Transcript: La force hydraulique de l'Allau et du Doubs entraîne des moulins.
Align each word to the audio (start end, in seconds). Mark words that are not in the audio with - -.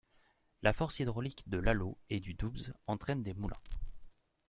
La 0.63 0.73
force 0.73 0.99
hydraulique 0.99 1.43
de 1.47 1.59
l'Allau 1.59 1.95
et 2.09 2.19
du 2.19 2.33
Doubs 2.33 2.73
entraîne 2.87 3.21
des 3.21 3.35
moulins. 3.35 3.61